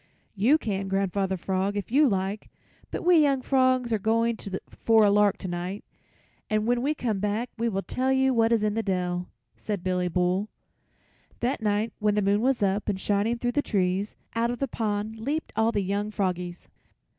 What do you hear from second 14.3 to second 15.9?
out of the pond leaped all the